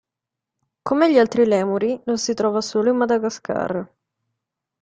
Come 0.81 1.11
gli 1.11 1.19
altri 1.19 1.45
lemuri, 1.45 2.01
lo 2.05 2.17
si 2.17 2.33
trova 2.33 2.59
solo 2.61 2.89
in 2.89 2.95
Madagascar. 2.97 3.87